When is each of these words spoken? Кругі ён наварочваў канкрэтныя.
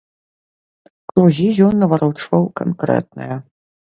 Кругі 1.11 1.49
ён 1.65 1.73
наварочваў 1.81 2.43
канкрэтныя. 2.61 3.37